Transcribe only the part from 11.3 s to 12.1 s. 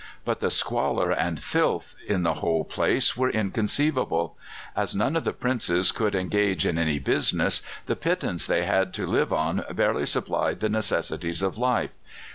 of life.